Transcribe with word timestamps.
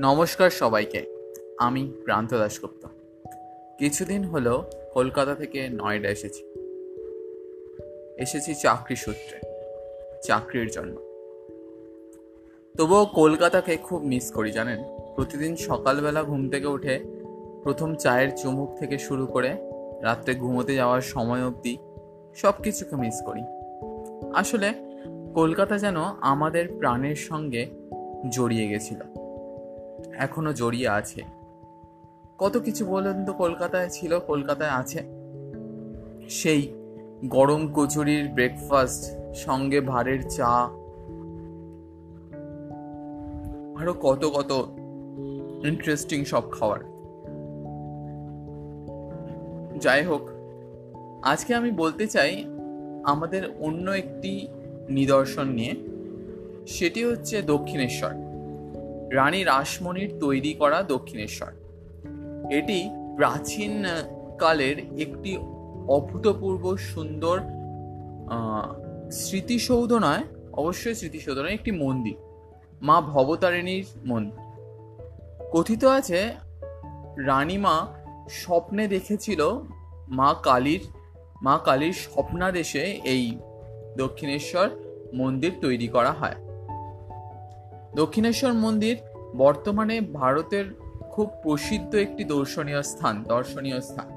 নমস্কার 0.00 0.50
সবাইকে, 0.50 1.06
আমি 1.58 1.92
প্রান্ত 2.04 2.34
দাশগুপ্ত। 2.34 2.86
কিছুদিন 3.78 4.24
হলো 4.24 4.64
কলকাতা 4.94 5.34
থেকে 5.34 5.68
নয়ডা 5.68 6.08
এসেছি। 6.08 6.44
এসেছি 8.18 8.54
চাকরি 8.54 8.96
সূত্রে, 8.96 9.40
চাকরির 10.22 10.70
জন্য। 10.70 10.96
তবুও 12.78 13.06
কলকাতাকে 13.06 13.76
খুব 13.76 14.02
মিস 14.02 14.32
করি, 14.32 14.52
জানেন? 14.52 14.84
প্রতিদিন 15.14 15.56
সকালবেলা 15.56 16.22
ঘুম 16.22 16.50
থেকে 16.50 16.66
উঠে 16.66 17.00
প্রথম 17.62 17.94
চায়ের 17.94 18.36
চুমুক 18.36 18.78
থেকে 18.78 18.98
শুরু 18.98 19.26
করে 19.26 19.56
রাত্রে 20.02 20.34
ঘুমোতে 20.34 20.74
যাওয়ার 20.74 21.00
সময় 21.00 21.46
অবধি 21.46 21.78
সব 22.34 22.52
কিছুকে 22.62 22.96
মিস 22.96 23.22
করি। 23.26 23.42
আসলে 24.34 24.72
কলকাতা 25.34 25.78
যেন 25.78 25.96
আমাদের 26.20 26.68
প্রাণের 26.78 27.16
সঙ্গে 27.16 27.66
জড়িয়ে 28.28 28.68
গেছিল। 28.68 29.00
এখনও 30.16 30.52
জড়িয়ে 30.52 30.88
আছে। 30.88 31.22
কত 32.38 32.56
কিছু 32.56 32.86
বলেন 32.86 33.24
তো, 33.24 33.32
কলকাতায় 33.32 33.88
ছিল, 33.88 34.18
কলকাতায় 34.18 34.70
আছে। 34.70 35.02
সেই 36.28 36.72
গরম 37.24 37.72
কচুরির 37.74 38.28
ব্রেকফাস্ট 38.28 39.18
সঙ্গে 39.34 39.80
ভারের 39.80 40.30
চা। 40.30 40.70
আরও 43.80 43.92
কত 43.92 44.24
কত 44.24 44.68
ইন্টারেস্টিং 45.66 46.24
সব 46.24 46.50
খাবার 46.50 46.78
যাই 49.78 50.04
হোক, 50.04 50.28
আজকে 51.22 51.54
আমি 51.54 51.70
বলতে 51.70 52.06
চাই 52.06 52.44
আমাদের 53.04 53.42
অন্য 53.60 53.90
একটি 53.90 54.48
নিদর্শন 54.88 55.48
নিয়ে। 55.48 55.74
সেটি 56.66 57.04
হচ্ছে 57.04 57.42
দক্ষিণেশ্বর। 57.42 58.27
রানী 59.12 59.44
রাসমণির 59.44 60.18
তৈরি 60.20 60.54
করা 60.54 60.82
দক্ষিণেশ্বর। 60.82 61.52
এটি 62.50 62.90
প্রাচীন 63.16 63.84
কালের 64.38 64.78
একটি 64.78 65.36
অভূতপূর্ব 65.88 66.76
সুন্দর 66.76 67.40
স্মৃতিসৌধ 69.10 69.92
নয়, 69.92 70.22
অবশ্যই 70.52 70.94
স্মৃতিসৌধ 70.94 71.38
নয়, 71.38 71.54
একটি 71.54 71.70
মন্দির, 71.70 72.14
মা 72.82 73.00
ভবতারিণীর 73.00 73.84
মন্দির। 74.06 74.38
কথিত 75.52 75.84
আছে, 75.84 76.34
রানীমা 77.16 77.86
স্বপ্নে 78.30 78.88
দেখেছিল 78.88 79.58
মা 80.08 80.34
কালীর 80.42 80.80
মা 81.42 81.58
কালীর 81.64 81.92
স্বপ্নাদেশে 81.92 83.00
এই 83.04 83.38
দক্ষিণেশ্বর 83.96 84.68
মন্দির 85.14 85.52
তৈরি 85.60 85.88
করা 85.88 86.12
হয়। 86.12 86.47
দক্ষিণেশ্বর 87.94 88.52
মন্দির 88.52 88.96
বর্তমানে 89.36 90.00
ভারতের 90.00 90.64
খুব 91.10 91.30
প্রসিদ্ধ 91.42 91.94
একটি 91.94 92.24
দর্শনীয় 92.24 92.82
স্থান 92.82 93.22
দর্শনীয় 93.22 93.80
স্থান। 93.80 94.08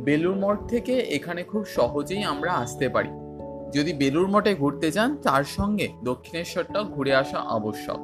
বেলুর 0.00 0.36
মঠ 0.36 0.58
থেকে 0.68 0.98
এখানে 0.98 1.42
খুব 1.42 1.64
সহজেই 1.64 2.24
আমরা 2.24 2.52
আসতে 2.52 2.88
পারি। 2.88 3.08
যদি 3.72 3.92
বেলুর 3.92 4.28
মঠে 4.28 4.54
ঘুরতে 4.54 4.90
যান, 4.90 5.16
তার 5.16 5.44
সঙ্গে 5.44 5.88
দক্ষিণেশ্বরটা 6.04 6.82
ঘুরে 6.82 7.14
আসা 7.14 7.38
আবশ্যক। 7.38 7.98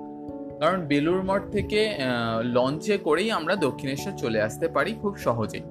কারণ 0.59 0.87
বেলুর 0.87 1.23
মঠ 1.23 1.43
থেকে 1.53 1.95
লঞ্চে 2.43 2.99
করেই 2.99 3.31
আমরা 3.31 3.57
দক্ষিণেশ্বর 3.57 4.13
চলে 4.13 4.43
আসতে 4.43 4.69
পারি 4.69 4.95
খুব 5.03 5.17
সহজেই। 5.17 5.63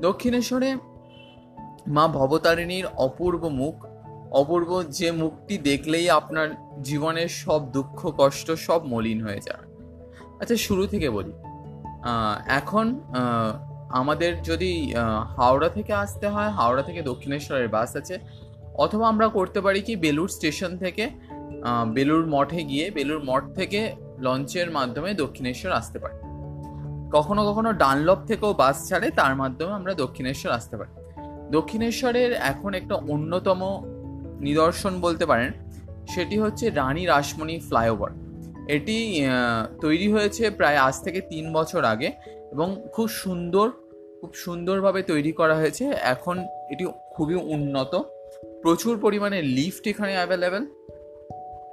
দক্ষিণেশ্বরে 0.00 0.76
মা 1.86 2.08
ভবতারিণীর 2.08 2.86
অপূর্ব 2.86 3.48
মুখ 3.48 3.86
অপূর্ব, 4.40 4.70
যে 4.98 5.08
মুখটি 5.22 5.54
দেখলেই 5.68 6.06
আপনার 6.10 6.48
জীবনের 6.88 7.30
সব 7.42 7.60
দুঃখ, 7.76 7.98
কষ্ট 8.20 8.46
সব 8.66 8.80
মলিন 8.92 9.18
হয়ে 9.26 9.40
যাবে 9.48 9.64
আচ্ছা 10.40 10.56
শুরু 10.66 10.82
থেকে 10.92 11.08
বলি। 11.16 11.32
এখন 12.60 12.86
আমাদের 14.00 14.32
যদি 14.42 14.70
হাওড়া 15.36 15.68
থেকে 15.76 15.92
আসতে 16.04 16.26
হয়, 16.34 16.50
হাওড়া 16.58 16.82
থেকে 16.88 17.00
দক্ষিণেশ্বরের 17.10 17.68
বাস 17.76 17.90
আছে, 18.00 18.14
অথবা 18.84 19.04
আমরা 19.08 19.26
করতে 19.28 19.58
পারি 19.60 19.80
কি 19.88 19.94
বেলুর 20.04 20.30
স্টেশন 20.36 20.70
থেকে 20.84 21.04
বেলুর 21.96 22.24
মঠে 22.34 22.60
গিয়ে 22.70 22.86
বেলুর 22.96 23.22
মঠ 23.28 23.42
থেকে 23.58 23.80
লঞ্চের 24.24 24.68
মাধ্যমে 24.70 25.10
দক্ষিণেশ্বর 25.14 25.70
আসতে 25.80 25.98
পারি। 26.02 26.16
কখনো 27.16 27.40
কখনো 27.48 27.70
ডানলপ 27.82 28.20
থেকেও 28.30 28.52
বাস 28.62 28.76
ছাড়ে, 28.88 29.08
তার 29.10 29.34
মাধ্যমে 29.42 29.72
আমরা 29.78 29.92
দক্ষিণেশ্বর 30.02 30.50
আসতে 30.58 30.74
পারি। 30.80 30.92
দক্ষিণেশ্বরের 31.56 32.30
এখন 32.52 32.70
একটা 32.80 32.94
অন্যতম 33.12 33.60
নিদর্শন 34.46 34.92
বলতে 35.00 35.24
পারেন, 35.26 35.50
সেটি 36.12 36.36
হচ্ছে 36.38 36.64
রানী 36.70 37.02
রাসমণি 37.06 37.56
ফ্লাইওভার। 37.68 38.10
এটি 38.76 38.98
তৈরি 39.80 40.08
হয়েছে 40.12 40.50
প্রায় 40.50 40.78
আজ 40.86 40.96
থেকে 41.04 41.20
তিন 41.32 41.44
বছর 41.52 41.82
আগে 41.84 42.08
এবং 42.54 42.68
খুব 42.94 43.08
সুন্দর, 43.22 43.66
খুব 44.20 44.30
সুন্দরভাবে 44.44 45.00
তৈরি 45.02 45.32
করা 45.32 45.54
হয়েছে। 45.54 45.84
এখন 46.14 46.36
এটি 46.72 46.84
খুবই 47.14 47.36
উন্নত। 47.54 47.92
প্রচুর 48.62 48.94
পরিমাণে 49.00 49.38
লিফট 49.56 49.84
এখানে 49.86 50.12
অ্যাভেলেবেল। 50.16 50.64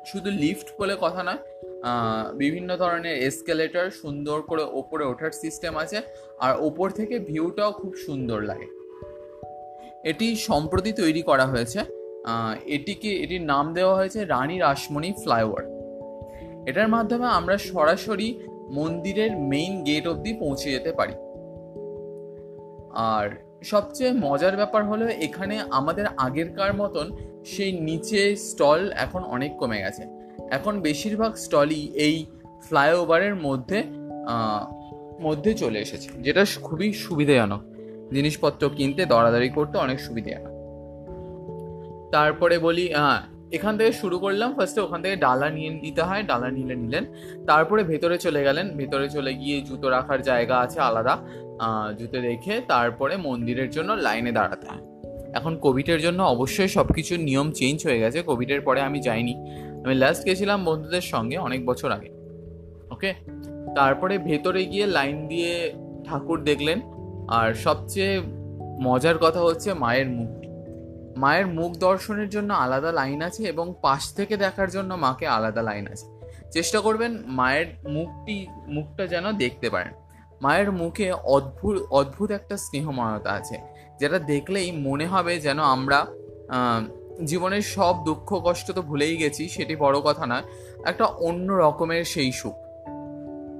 শুধু 0.10 0.30
লিফট 0.32 0.68
বলে 0.80 0.96
কথা 1.02 1.22
নয় 1.24 1.42
বিভিন্ন 2.42 2.70
ধরনের 2.78 3.16
এসকেলেটার 3.28 3.88
সুন্দর 4.02 4.38
করে 4.42 4.64
ওপরে 4.80 5.04
ওঠার 5.06 5.32
সিস্টেম 5.32 5.74
আছে 5.84 5.98
আর 6.40 6.54
ওপর 6.60 6.88
থেকে 6.90 7.16
ভিউটাও 7.20 7.72
খুব 7.72 7.92
সুন্দর 8.06 8.40
লাগে। 8.42 8.68
এটি 10.10 10.28
সম্প্রতি 10.36 10.92
তৈরি 10.92 11.22
করা 11.22 11.46
হয়েছে। 11.46 11.80
এটিকে, 12.66 13.10
এটির 13.24 13.42
নাম 13.42 13.74
দেওয়া 13.74 13.96
হয়েছে 13.96 14.26
রানী 14.26 14.60
রাসমণি 14.60 15.14
ফ্লাইওভার। 15.24 15.64
এটার 16.68 16.88
মাধ্যমে 16.88 17.26
আমরা 17.26 17.58
সরাসরি 17.58 18.40
মন্দিরের 18.70 19.32
মেইন 19.38 19.84
গেট 19.84 20.08
অবধি 20.08 20.34
পৌঁছে 20.34 20.72
যেতে 20.72 20.92
পারি। 20.92 21.14
আর 22.94 23.28
সবচেয়ে 23.64 24.12
মজার 24.12 24.56
ব্যাপার 24.56 24.82
হলো, 24.84 25.06
এখানে 25.08 25.56
আমাদের 25.70 26.06
আগেরকার 26.18 26.74
মতন 26.74 27.06
সেই 27.46 27.72
নিচে 27.80 28.36
স্টল 28.36 28.92
এখন 28.92 29.24
অনেক 29.24 29.52
কমে 29.58 29.80
গেছে। 29.82 30.04
এখন 30.52 30.74
বেশিরভাগ 30.82 31.32
স্টলই 31.36 31.82
এই 31.96 32.26
ফ্লাইওভারের 32.62 33.36
মধ্যে 33.36 33.84
মধ্যে 35.22 35.54
চলে 35.54 35.80
এসেছে, 35.80 36.10
যেটা 36.22 36.46
খুবই 36.64 36.94
সুবিধাজনক। 36.94 37.62
জিনিসপত্র 38.14 38.70
কিনতে, 38.70 39.02
দরাদরি 39.06 39.50
করতে 39.50 39.78
অনেক 39.78 40.00
সুবিধাজনক। 40.00 40.56
তারপরে 42.12 42.59
বলি 42.59 42.94
হ্যাঁ 42.94 43.22
এখান 43.51 43.78
থেকে 43.78 43.91
শুরু 43.91 44.19
করলাম। 44.19 44.53
ফার্স্টে 44.53 44.81
ওখান 44.81 45.01
থেকে 45.01 45.16
ডালা 45.16 45.50
নিয়ে 45.50 45.69
নিতে 45.69 46.01
হয়, 46.01 46.23
ডালা 46.23 46.51
নিলে 46.51 46.75
নিলেন। 46.75 47.06
তারপরে 47.47 47.84
ভেতরে 47.84 48.18
চলে 48.18 48.44
গেলেন। 48.44 48.78
ভেতরে 48.78 49.09
চলে 49.09 49.34
গিয়ে 49.34 49.62
জুতো 49.62 49.90
রাখার 49.90 50.22
জায়গা 50.22 50.57
আছে 50.59 50.79
আলাদা 50.79 51.18
জুতো 52.00 52.22
রেখে 52.22 52.62
তারপরে 52.68 53.18
মন্দিরের 53.18 53.69
জন্য 53.69 53.94
লাইনে 53.94 54.31
দাঁড়াতে 54.31 54.68
হয়। 54.68 54.84
এখন 55.34 55.57
কোভিডের 55.57 56.01
জন্য 56.01 56.23
অবশ্যই 56.23 56.68
সব 56.68 56.88
কিছুর 56.88 57.19
নিয়ম 57.19 57.51
চেঞ্জ 57.51 57.88
হয়ে 57.88 58.00
গেছে। 58.00 58.22
কোভিডের 58.22 58.62
পরে 58.62 58.81
আমি 58.81 59.00
যাইনি। 59.00 59.35
আমি 59.85 59.95
লাস্ট 59.95 60.25
গেছিলাম 60.25 60.66
বন্ধুদের 60.66 61.01
সঙ্গে 61.01 61.38
অনেক 61.38 61.66
বছর 61.66 61.91
আগে। 61.91 62.09
ওকে 62.91 63.13
তারপরে 63.75 64.18
ভেতরে 64.18 64.66
গিয়ে 64.66 64.85
লাইন 64.85 65.28
দিয়ে 65.28 65.74
ঠাকুর 66.06 66.44
দেখলেন। 66.44 66.81
আর 67.28 67.53
সবচেয়ে 67.53 68.22
মজার 68.81 69.18
কথা 69.18 69.39
হচ্ছে 69.39 69.74
মায়ের 69.74 70.09
মুখটি 70.09 70.47
মায়ের 71.22 71.48
মুখ 71.58 71.72
দর্শনের 71.88 72.30
জন্য 72.36 72.50
আলাদা 72.64 72.92
লাইন 73.00 73.20
আছে 73.28 73.42
এবং 73.54 73.66
পাশ 73.86 74.04
থেকে 74.18 74.34
দেখার 74.38 74.70
জন্য 74.76 74.92
মাকে 75.06 75.26
আলাদা 75.38 75.62
লাইন 75.70 75.86
আছে। 75.94 76.08
চেষ্টা 76.56 76.80
করবেন 76.80 77.12
মায়ের 77.40 77.68
মুখটি, 77.96 78.38
মুখটা 78.76 79.04
যেন 79.14 79.26
দেখতে 79.44 79.68
পারেন। 79.70 79.94
মায়ের 80.42 80.70
মুখে 80.72 81.08
অদ্ভুত 81.36 81.76
অদ্ভুত 82.00 82.30
একটা 82.32 82.56
স্নেহময়তা 82.58 83.32
আছে, 83.40 83.58
যেটা 84.00 84.18
দেখলেই 84.32 84.70
মনে 84.88 85.06
হবে 85.06 85.34
যেন 85.40 85.60
আমরা 85.76 86.00
জীবনের 87.24 87.63
সব 87.75 87.94
দুঃখ, 88.06 88.30
কষ্ট 88.48 88.68
তো 88.72 88.81
ভুলেই 88.81 89.16
গেছি, 89.18 89.44
সেটি 89.56 89.74
বড় 89.75 89.98
কথা 90.08 90.25
নয়, 90.31 90.46
একটা 90.90 91.06
অন্য 91.28 91.48
রকমের 91.63 92.04
সেই 92.13 92.31
সুখ। 92.31 92.56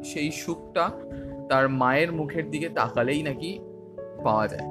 সেই 0.10 0.30
সুখটা 0.42 0.86
তার 1.50 1.66
মায়ের 1.82 2.10
মুখের 2.12 2.46
দিকে 2.52 2.68
তাকালেই 2.70 3.22
নাকি 3.24 3.50
পাওয়া 4.26 4.46
যায়। 4.48 4.68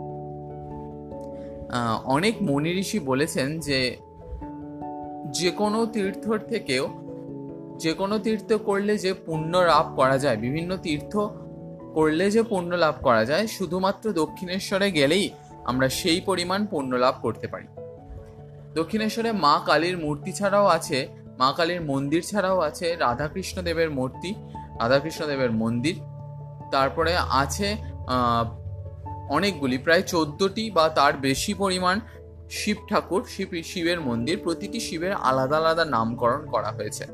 অনেক 2.04 2.42
মনি 2.42 2.80
ঋষি 2.80 2.98
বলেছেন 2.98 3.60
যে 3.60 3.96
যে 5.30 5.50
কোনো 5.50 5.86
তীর্থর 5.86 6.38
থেকেও, 6.38 6.88
যে 7.78 7.94
কোনো 7.94 8.18
তীর্থ 8.18 8.52
করলে 8.52 8.98
যে 8.98 9.14
পুণ্য 9.14 9.56
লাভ 9.56 9.96
করা 9.96 10.18
যায়, 10.18 10.36
বিভিন্ন 10.36 10.76
তীর্থ 10.76 11.18
করলে 11.94 12.30
যে 12.30 12.42
পুণ্য 12.42 12.74
লাভ 12.74 12.94
করা 13.02 13.24
যায়, 13.24 13.46
শুধুমাত্র 13.46 14.12
দক্ষিণেশ্বরে 14.12 14.90
গেলেই 14.90 15.30
আমরা 15.64 15.88
সেই 15.88 16.20
পরিমাণ 16.20 16.66
পুণ্য 16.66 16.96
লাভ 16.96 17.14
করতে 17.22 17.46
পারি। 17.46 17.66
দক্ষিণেশ্বরে 18.74 19.32
মা 19.32 19.62
কালীর 19.66 19.98
মূর্তি 19.98 20.32
ছাড়াও 20.32 20.66
আছে, 20.66 21.08
মা 21.38 21.52
কালীর 21.56 21.80
মন্দির 21.80 22.22
ছাড়াও 22.22 22.58
আছে 22.60 22.96
রাধাকৃষ্ণ 22.96 23.62
দেবের 23.62 23.90
মূর্তি 23.90 24.34
রাধাকৃষ্ণ 24.80 25.26
দেবের 25.26 25.52
মন্দির। 25.52 25.94
তারপরে 26.70 27.16
আছে 27.16 27.76
অনেকগুলি, 29.28 29.78
প্রায় 29.78 30.02
চোদ্দোটি 30.02 30.70
বা 30.70 30.88
তার 30.88 31.12
বেশি 31.16 31.54
পরিমাণ 31.54 32.00
শিব 32.50 32.76
ঠাকুর, 32.90 33.24
শিব, 33.24 33.62
শিবের 33.64 34.00
মন্দির, 34.00 34.38
প্রতিটি 34.42 34.80
শিবের 34.80 35.12
আলাদা 35.12 35.56
আলাদা 35.56 35.84
নামকরণ 35.84 36.46
করা 36.46 36.70
হয়েছে। 36.70 37.06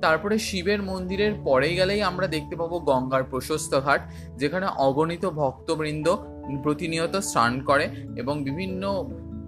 তারপরে 0.00 0.38
শিবের 0.38 0.82
মন্দিরের 0.82 1.34
পরে 1.44 1.74
গেলেই 1.74 2.02
আমরা 2.02 2.26
দেখতে 2.26 2.56
পাবো 2.56 2.78
গঙ্গার 2.78 3.24
প্রশস্ত 3.24 3.80
ঘাট, 3.80 4.00
যেখানে 4.36 4.66
অগণিত 4.76 5.26
ভক্তবৃন্দ 5.26 6.16
প্রতিনিয়ত 6.62 7.16
স্নান 7.16 7.60
করে 7.60 7.88
এবং 8.16 8.44
বিভিন্ন 8.44 9.04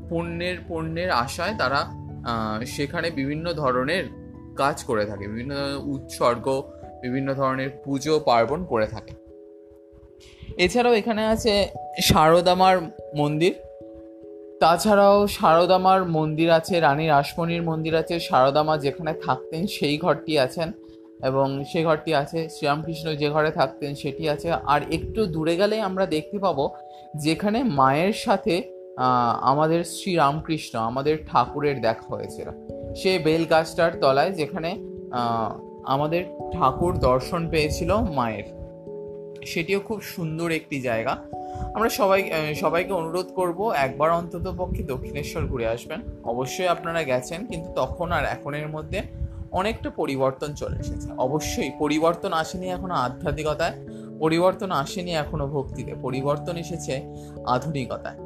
পুণ্যের 0.08 0.56
পুণ্যের 0.68 1.10
আশায় 1.10 1.54
তারা 1.58 1.90
সেখানে 2.66 3.10
বিভিন্ন 3.10 3.52
ধরনের 3.52 4.04
কাজ 4.56 4.84
করে 4.84 5.06
থাকে, 5.06 5.28
বিভিন্ন 5.28 5.54
উৎসর্গ, 5.84 6.62
বিভিন্ন 7.02 7.34
ধরনের 7.34 7.70
পুজো, 7.84 8.20
পার্বণ 8.20 8.64
করে 8.64 8.86
থাকে। 8.86 9.23
এছাড়াও 10.64 10.94
এখানে 11.00 11.22
আছে 11.34 11.52
শারদামার 12.08 12.76
মন্দির। 13.20 13.52
তাছাড়াও 14.62 15.18
শারদামার 15.36 16.00
মন্দির 16.16 16.48
আছে, 16.58 16.74
রানী 16.86 17.04
রাসমণির 17.06 17.62
মন্দির 17.70 17.94
আছে 18.02 18.14
শারদামা 18.28 18.74
যেখানে 18.84 19.12
থাকতেন 19.26 19.62
সেই 19.76 19.96
ঘরটি 20.04 20.32
আছেন 20.46 20.68
এবং 21.28 21.46
সেই 21.70 21.84
ঘরটি 21.88 22.10
আছে 22.22 22.38
শ্রীরামকৃষ্ণ 22.54 23.06
যে 23.20 23.28
ঘরে 23.34 23.50
থাকতেন 23.50 23.90
সেটি 24.02 24.24
আছে। 24.34 24.48
আর 24.72 24.80
একটু 24.96 25.20
দূরে 25.34 25.54
গেলেই 25.60 25.82
আমরা 25.88 26.04
দেখতে 26.14 26.38
পাবো 26.44 26.64
যেখানে 27.24 27.58
মায়ের 27.80 28.16
সাথে 28.24 28.54
আমাদের 29.50 29.80
শ্রীরামকৃষ্ণ, 29.96 30.74
আমাদের 30.90 31.14
ঠাকুরের 31.28 31.76
দেখা 31.86 32.06
হয়েছিল 32.14 32.48
সে 33.00 33.12
বেল 33.26 33.42
গাছটার 33.52 33.92
তলায় 34.02 34.32
যেখানে 34.40 34.70
আমাদের 35.94 36.22
ঠাকুর 36.54 36.92
দর্শন 37.08 37.42
পেয়েছিল 37.52 37.90
মায়ের। 38.18 38.46
সেটিও 39.46 39.80
খুব 39.80 40.00
সুন্দর 40.00 40.50
একটি 40.50 40.80
জায়গা। 40.80 41.16
আমরা 41.74 41.88
সবাই 41.88 42.20
সবাইকে 42.54 42.92
অনুরোধ 42.92 43.26
করব, 43.34 43.72
একবার 43.76 44.10
অন্তত 44.10 44.54
পক্ষে 44.58 44.82
দক্ষিণেশ্বর 44.82 45.46
ঘুরে 45.46 45.66
আসবেন। 45.66 46.00
অবশ্যই 46.24 46.68
আপনারা 46.68 47.02
গেছেন, 47.02 47.46
কিন্তু 47.46 47.68
তখন 47.74 48.12
আর 48.12 48.24
এখনের 48.24 48.68
মধ্যে 48.68 49.02
অনেকটা 49.52 49.90
পরিবর্তন 49.90 50.54
চলে 50.54 50.76
এসেছে। 50.76 51.08
অবশ্যই 51.18 51.70
পরিবর্তন 51.78 52.32
আসেনি 52.32 52.66
এখনও 52.68 52.94
আধ্যাত্মিকতায়, 52.94 53.74
পরিবর্তন 54.18 54.70
আসেনি 54.70 55.12
এখনও 55.14 55.46
ভক্তিতে, 55.46 55.94
পরিবর্তন 56.02 56.56
এসেছে 56.56 56.94
আধুনিকতায়। 57.46 58.18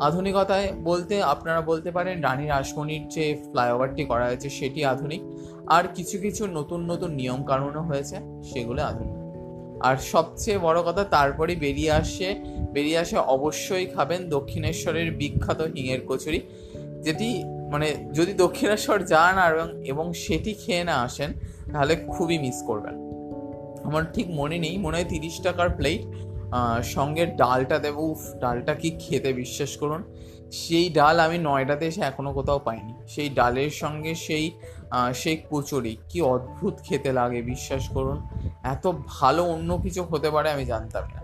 আধুনিকতায় 0.00 0.72
বলতে, 0.82 1.22
আপনারা 1.22 1.60
বলতে 1.60 1.90
পারেন 1.90 2.20
রানী 2.20 2.46
রাসমণির 2.46 3.08
যে 3.08 3.24
ফ্লাইওভারটি 3.50 4.04
করা 4.04 4.24
হয়েছে 4.24 4.48
সেটি 4.50 4.84
আধুনিক। 4.84 5.22
আর 5.66 5.84
কিছু 5.94 6.18
কিছু 6.18 6.46
নতুন 6.46 6.80
নতুন 6.90 7.10
নিয়ম 7.10 7.44
কানুনও 7.44 7.82
হয়েছে, 7.82 8.16
সেগুলো 8.52 8.82
আধুনিক। 8.82 9.13
আর 9.88 9.96
সবচেয়ে 10.12 10.58
বড় 10.66 10.78
কথা 10.88 11.02
তারপরে 11.16 11.52
বেরিয়ে 11.64 11.92
আসে 12.02 12.28
বেরিয়ে 12.72 12.98
আসে 12.98 13.16
অবশ্যই 13.36 13.86
খাবেন 13.86 14.20
দক্ষিণেশ্বরের 14.36 15.08
বিখ্যাত 15.20 15.60
হিঙের 15.74 16.00
কচুরি, 16.08 16.40
যেটি 17.06 17.28
মানে 17.72 17.88
যদি 18.14 18.32
দক্ষিণেশ্বর 18.44 18.98
যান 19.12 19.34
আর 19.46 19.54
এবং 19.92 20.06
সেটি 20.24 20.52
খেয়ে 20.62 20.84
না 20.84 20.96
আসেন, 21.06 21.30
তাহলে 21.72 21.94
খুবই 22.14 22.36
মিস 22.38 22.58
করবেন। 22.66 22.94
আমার 23.84 24.02
ঠিক 24.14 24.26
মনে 24.30 24.58
নেই, 24.58 24.74
মনে 24.84 24.96
হয় 24.96 25.08
তিরিশ 25.08 25.36
টাকার 25.46 25.70
প্লেট 25.78 26.02
সঙ্গে 26.96 27.22
ডালটা 27.40 27.76
দেবো, 27.78 28.02
উফ, 28.12 28.22
ডালটা 28.40 28.72
কি 28.74 28.90
খেতে 28.98 29.30
বিশ্বাস 29.32 29.72
করুন। 29.76 30.02
সেই 30.62 30.86
ডাল 30.88 31.16
আমি 31.20 31.38
নয়ডাতে 31.38 31.84
এসে 31.86 32.00
এখনও 32.00 32.32
কোথাও 32.32 32.58
পাইনি। 32.58 32.94
সেই 33.08 33.28
ডালের 33.28 33.72
সঙ্গে 33.82 34.12
সেই 34.26 34.46
সেই 35.14 35.36
কচুরি, 35.50 35.96
কি 36.08 36.18
অদ্ভুত 36.22 36.74
খেতে 36.84 37.12
লাগে, 37.12 37.42
বিশ্বাস 37.42 37.88
করুন। 37.88 38.18
এত 38.62 38.84
ভালো 39.06 39.42
অন্য 39.44 39.70
কিছু 39.82 40.00
হতে 40.02 40.28
পারে 40.30 40.48
আমি 40.50 40.64
জানতাম 40.64 41.04
না। 41.14 41.20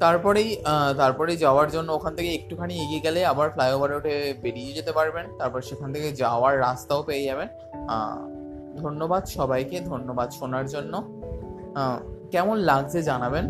তারপরেই 0.00 0.50
তারপরে 0.96 1.32
যাওয়ার 1.36 1.68
জন্য 1.70 1.88
ওখান 1.92 2.12
থেকে 2.16 2.30
একটুখানি 2.34 2.74
এগিয়ে 2.82 3.00
গেলে 3.00 3.20
আবার 3.26 3.50
ফ্লাইওভারে 3.50 3.94
উঠে 3.96 4.14
বেরিয়ে 4.42 4.72
যেতে 4.72 4.92
পারবেন। 4.92 5.24
তারপর 5.38 5.60
সেখান 5.60 5.88
থেকে 5.92 6.08
যাওয়ার 6.12 6.60
রাস্তাও 6.60 7.02
পেয়ে 7.02 7.24
যাবেন। 7.24 7.48
ধন্যবাদ 8.84 9.22
সবাইকে, 9.36 9.76
ধন্যবাদ 9.80 10.28
শোনার 10.30 10.66
জন্য। 10.66 10.94
কেমন 12.30 12.56
লাগছে 12.70 12.98
জানাবেন? 13.02 13.44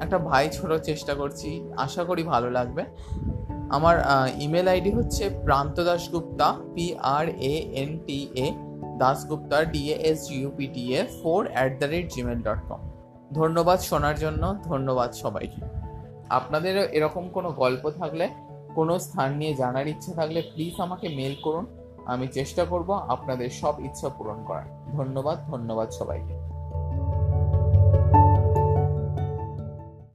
একটা 0.00 0.18
ভাই 0.18 0.48
ছোট 0.52 0.72
চেষ্টা 0.82 1.14
করছি। 1.14 1.70
আশা 1.76 2.04
করি 2.04 2.22
ভালো 2.22 2.50
লাগবে। 2.50 2.84
আমার 3.70 3.96
ইমেল 4.38 4.68
আইডি 4.68 4.90
হচ্ছে 4.90 5.30
Pranta 5.44 5.84
Dasgupta 5.84 6.54
P 6.74 6.94
R 6.98 7.28
A 7.28 7.54
N 7.74 7.98
T 8.06 8.28
A 8.34 8.52
Dasgupta 8.98 9.64
D 9.64 9.92
A 9.92 9.96
S 9.96 10.30
U P T 10.30 10.94
A 10.94 11.06
four 11.22 11.48
at 11.52 11.78
the 11.78 11.84
rate 11.84 12.12
Gmail 12.12 12.42
dot 12.42 12.68
com 12.68 12.90
ধন্যবাদ 13.34 13.78
শোনার 13.80 14.14
জন্য, 14.18 14.56
ধন্যবাদ 14.64 15.12
সবাইকে। 15.12 15.60
আপনাদের 16.30 16.76
এরকম 16.76 17.28
কোনো 17.28 17.50
গল্প 17.50 17.90
থাকলে, 17.90 18.28
কোনো 18.74 18.98
স্থান 18.98 19.36
নিয়ে 19.36 19.54
জানার 19.54 19.86
ইচ্ছা 19.88 20.12
থাকলে 20.12 20.42
প্লিজ 20.42 20.80
আমাকে 20.80 21.08
মেল 21.08 21.34
করুন। 21.42 21.66
আমি 22.06 22.28
চেষ্টা 22.28 22.64
করব 22.64 22.92
আপনাদের 22.92 23.50
সব 23.50 23.74
ইচ্ছা 23.78 24.08
পূরণ 24.08 24.44
করার। 24.44 24.96
ধন্যবাদ 24.96 25.38
ধন্যবাদ 25.46 25.90
সবাইকে। 25.90 26.39